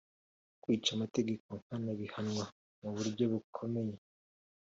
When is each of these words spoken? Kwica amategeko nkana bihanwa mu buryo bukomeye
Kwica 0.61 0.89
amategeko 0.97 1.47
nkana 1.61 1.91
bihanwa 1.99 2.45
mu 2.81 2.89
buryo 2.95 3.23
bukomeye 3.31 3.95